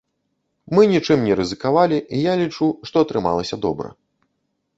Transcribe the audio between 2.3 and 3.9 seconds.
лічу, што атрымалася добра.